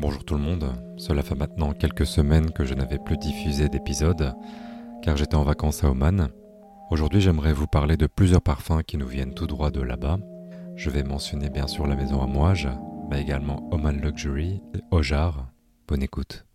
[0.00, 4.34] Bonjour tout le monde, cela fait maintenant quelques semaines que je n'avais plus diffusé d'épisodes
[5.02, 6.30] car j'étais en vacances à Oman.
[6.90, 10.18] Aujourd'hui j'aimerais vous parler de plusieurs parfums qui nous viennent tout droit de là-bas.
[10.74, 12.66] Je vais mentionner bien sûr la maison Amouage,
[13.10, 15.50] mais également Oman Luxury et Ojar.
[15.86, 16.46] Bonne écoute.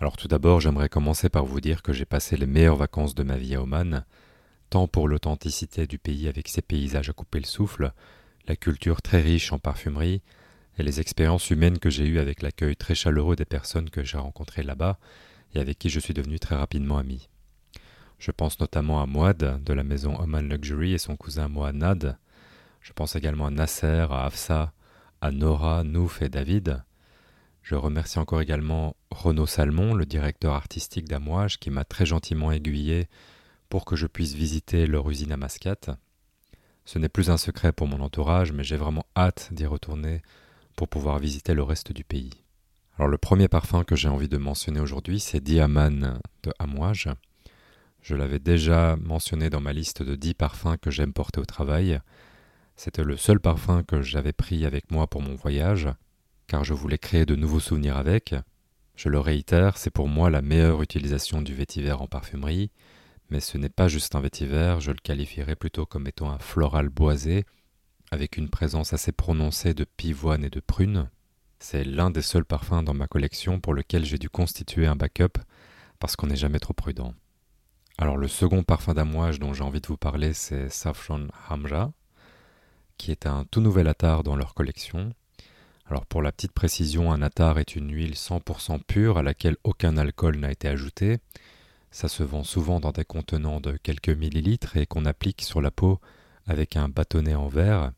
[0.00, 3.24] Alors tout d'abord j'aimerais commencer par vous dire que j'ai passé les meilleures vacances de
[3.24, 4.06] ma vie à Oman,
[4.70, 7.92] tant pour l'authenticité du pays avec ses paysages à couper le souffle,
[8.48, 10.22] la culture très riche en parfumerie,
[10.78, 14.18] et les expériences humaines que j'ai eues avec l'accueil très chaleureux des personnes que j'ai
[14.18, 14.98] rencontrées là-bas
[15.54, 17.28] et avec qui je suis devenu très rapidement ami.
[18.18, 22.18] Je pense notamment à Mouad de la maison Oman Luxury et son cousin Mohanad.
[22.80, 24.72] Je pense également à Nasser, à Afsa,
[25.20, 26.82] à Nora, Nouf et David.
[27.62, 33.08] Je remercie encore également Renaud Salmon, le directeur artistique d'Amouage, qui m'a très gentiment aiguillé
[33.68, 35.90] pour que je puisse visiter leur usine à Mascate.
[36.84, 40.20] Ce n'est plus un secret pour mon entourage, mais j'ai vraiment hâte d'y retourner
[40.76, 42.30] pour pouvoir visiter le reste du pays.
[42.96, 47.08] Alors le premier parfum que j'ai envie de mentionner aujourd'hui, c'est Diaman de Amouage.
[48.02, 51.98] Je l'avais déjà mentionné dans ma liste de 10 parfums que j'aime porter au travail.
[52.76, 55.88] C'était le seul parfum que j'avais pris avec moi pour mon voyage,
[56.46, 58.34] car je voulais créer de nouveaux souvenirs avec.
[58.94, 62.70] Je le réitère, c'est pour moi la meilleure utilisation du vétiver en parfumerie,
[63.30, 66.90] mais ce n'est pas juste un vétiver, je le qualifierais plutôt comme étant un floral
[66.90, 67.44] boisé,
[68.14, 71.10] avec une présence assez prononcée de pivoine et de prune.
[71.58, 75.40] C'est l'un des seuls parfums dans ma collection pour lequel j'ai dû constituer un backup
[75.98, 77.12] parce qu'on n'est jamais trop prudent.
[77.98, 81.92] Alors le second parfum d'amouage dont j'ai envie de vous parler, c'est Saffron Hamra,
[82.98, 85.12] qui est un tout nouvel attar dans leur collection.
[85.86, 89.96] Alors pour la petite précision, un attar est une huile 100% pure à laquelle aucun
[89.96, 91.18] alcool n'a été ajouté.
[91.90, 95.72] Ça se vend souvent dans des contenants de quelques millilitres et qu'on applique sur la
[95.72, 96.00] peau
[96.46, 97.92] avec un bâtonnet en verre.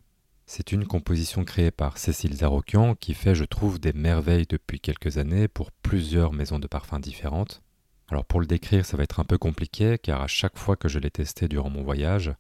[0.49, 5.19] C'est une composition créée par Cécile Zarokian qui fait, je trouve, des merveilles depuis quelques
[5.19, 7.63] années pour plusieurs maisons de parfums différentes.
[8.09, 10.87] Alors pour le décrire, ça va être un peu compliqué car à chaque fois que
[10.87, 12.33] je l'ai testé durant mon voyage,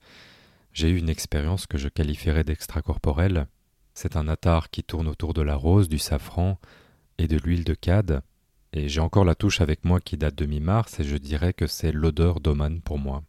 [0.73, 3.49] j'ai eu une expérience que je qualifierais d'extracorporelle.
[3.93, 6.61] C'est un attar qui tourne autour de la rose, du safran
[7.19, 8.23] et de l'huile de cade.
[8.73, 11.67] Et j'ai encore la touche avec moi qui date de mi-mars et je dirais que
[11.67, 13.25] c'est l'odeur d'Oman pour moi.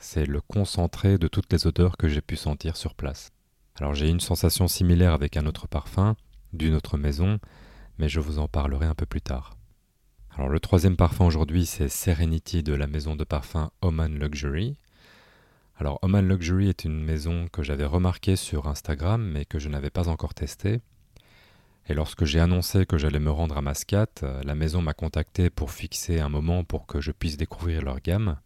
[0.00, 3.30] C'est le concentré de toutes les odeurs que j'ai pu sentir sur place.
[3.78, 6.16] Alors j'ai une sensation similaire avec un autre parfum,
[6.52, 7.38] d'une autre maison,
[7.98, 9.56] mais je vous en parlerai un peu plus tard.
[10.34, 14.76] Alors le troisième parfum aujourd'hui c'est Serenity de la maison de parfum Oman Luxury.
[15.76, 19.90] Alors Oman Luxury est une maison que j'avais remarquée sur Instagram mais que je n'avais
[19.90, 20.80] pas encore testée.
[21.88, 25.70] Et lorsque j'ai annoncé que j'allais me rendre à Mascate, la maison m'a contacté pour
[25.70, 28.38] fixer un moment pour que je puisse découvrir leur gamme.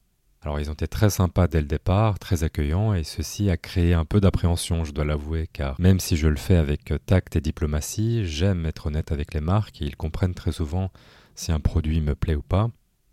[0.43, 3.93] Alors ils ont été très sympas dès le départ, très accueillants, et ceci a créé
[3.93, 7.43] un peu d'appréhension, je dois l'avouer, car même si je le fais avec tact et
[7.43, 10.91] diplomatie, j'aime être honnête avec les marques et ils comprennent très souvent
[11.35, 12.71] si un produit me plaît ou pas.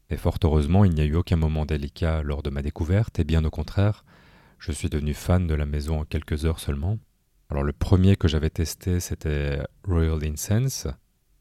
[0.09, 3.25] Et fort heureusement, il n'y a eu aucun moment délicat lors de ma découverte, et
[3.25, 4.05] bien au contraire,
[4.57, 6.97] je suis devenu fan de la maison en quelques heures seulement.
[7.49, 10.87] Alors le premier que j'avais testé, c'était Royal Incense,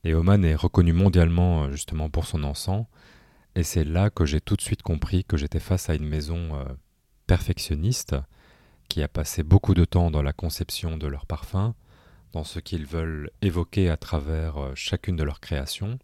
[0.03, 2.86] et Oman est reconnu mondialement justement pour son encens,
[3.56, 6.54] et c'est là que j'ai tout de suite compris que j'étais face à une maison
[6.54, 6.64] euh,
[7.26, 8.14] perfectionniste
[8.90, 11.72] qui a passé beaucoup de temps dans la conception de leurs parfums,
[12.32, 15.98] dans ce qu'ils veulent évoquer à travers euh, chacune de leurs créations.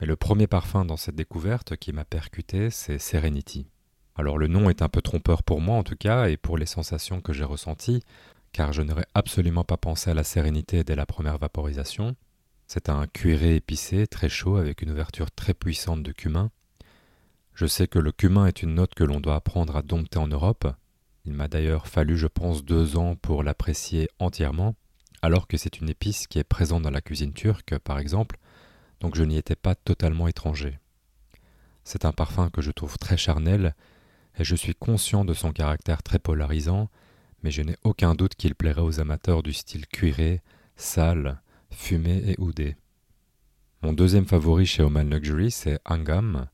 [0.00, 3.68] Mais le premier parfum dans cette découverte qui m'a percuté, c'est Serenity.
[4.16, 6.66] Alors le nom est un peu trompeur pour moi en tout cas et pour les
[6.66, 8.02] sensations que j'ai ressenties,
[8.50, 12.16] car je n'aurais absolument pas pensé à la sérénité dès la première vaporisation.
[12.66, 16.50] C'est un cuiré épicé, très chaud, avec une ouverture très puissante de cumin.
[17.54, 20.26] Je sais que le cumin est une note que l'on doit apprendre à dompter en
[20.26, 20.66] Europe.
[21.24, 24.74] Il m'a d'ailleurs fallu, je pense, deux ans pour l'apprécier entièrement,
[25.22, 28.38] alors que c'est une épice qui est présente dans la cuisine turque, par exemple,
[29.00, 30.78] donc je n'y étais pas totalement étranger.
[31.84, 33.74] C'est un parfum que je trouve très charnel,
[34.38, 36.90] et je suis conscient de son caractère très polarisant,
[37.42, 40.42] mais je n'ai aucun doute qu'il plairait aux amateurs du style cuiré,
[40.76, 41.40] sale,
[41.74, 42.76] fumé et oudé.
[43.82, 46.46] Mon deuxième favori chez Oman Luxury, c'est Angam.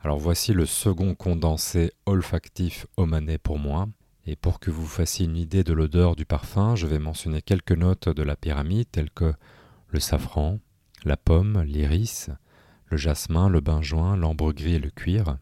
[0.00, 3.88] Alors voici le second condensé olfactif omanais pour moi.
[4.26, 7.72] Et pour que vous fassiez une idée de l'odeur du parfum, je vais mentionner quelques
[7.72, 9.32] notes de la pyramide telles que
[9.88, 10.58] le safran,
[11.04, 12.30] la pomme, l'iris,
[12.86, 15.38] le jasmin, le benjoin, l'ambre gris et le cuir.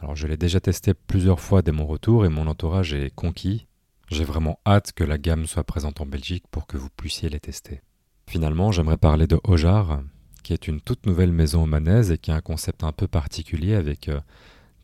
[0.00, 3.66] Alors je l'ai déjà testé plusieurs fois dès mon retour et mon entourage est conquis.
[4.10, 7.40] J'ai vraiment hâte que la gamme soit présente en Belgique pour que vous puissiez les
[7.40, 7.80] tester.
[8.28, 10.02] Finalement, j'aimerais parler de Ojar,
[10.42, 13.74] qui est une toute nouvelle maison omanaise et qui a un concept un peu particulier
[13.74, 14.10] avec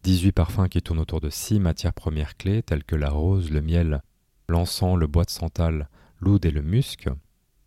[0.04, 3.50] 18 euh, parfums qui tournent autour de 6 matières premières clés telles que la rose,
[3.50, 4.02] le miel,
[4.48, 5.88] l'encens, le bois de santal,
[6.20, 7.08] l'oud et le musc.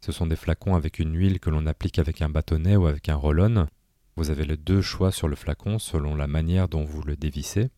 [0.02, 3.10] Ce sont des flacons avec une huile que l'on applique avec un bâtonnet ou avec
[3.10, 3.68] un roll-on.
[4.16, 7.70] Vous avez les deux choix sur le flacon selon la manière dont vous le dévissez.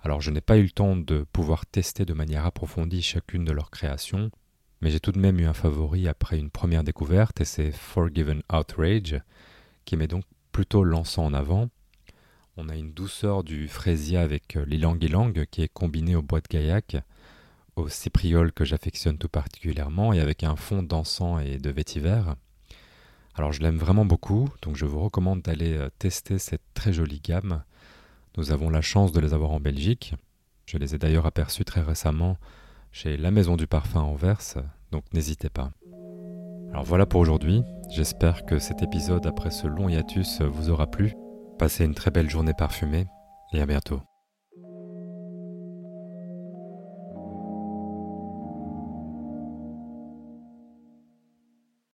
[0.00, 3.52] Alors je n'ai pas eu le temps de pouvoir tester de manière approfondie chacune de
[3.52, 4.30] leurs créations,
[4.80, 8.42] mais j'ai tout de même eu un favori après une première découverte et c'est Forgiven
[8.52, 9.20] Outrage,
[9.84, 11.68] qui met donc plutôt l'encens en avant.
[12.56, 16.48] On a une douceur du fraisier avec euh, l'ilang-ilang qui est combiné au bois de
[16.48, 16.96] gaillac,
[17.76, 22.22] au cypriol que j'affectionne tout particulièrement et avec un fond d'encens et de vétiver.
[23.34, 27.20] Alors je l'aime vraiment beaucoup, donc je vous recommande d'aller euh, tester cette très jolie
[27.20, 27.62] gamme.
[28.38, 30.14] Nous avons la chance de les avoir en Belgique.
[30.64, 32.36] Je les ai d'ailleurs aperçus très récemment
[32.92, 34.62] chez la Maison du Parfum Anvers,
[34.92, 35.72] donc n'hésitez pas.
[36.70, 41.14] Alors voilà pour aujourd'hui, j'espère que cet épisode après ce long hiatus vous aura plu.
[41.58, 43.08] Passez une très belle journée parfumée
[43.52, 44.07] et à bientôt.